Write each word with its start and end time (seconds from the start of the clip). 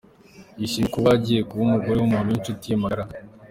Yishimiye 0.59 0.91
kuba 0.93 1.07
agiye 1.17 1.41
kuba 1.47 1.61
umugore 1.67 1.97
w'umuntu 1.99 2.29
w'inshuti 2.31 2.65
ye 2.71 2.77
magara. 2.83 3.03